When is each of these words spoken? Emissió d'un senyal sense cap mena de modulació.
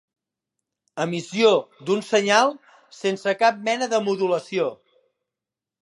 Emissió 1.03 1.51
d'un 1.91 2.01
senyal 2.09 2.51
sense 3.03 3.37
cap 3.45 3.63
mena 3.71 3.93
de 3.95 4.01
modulació. 4.11 4.71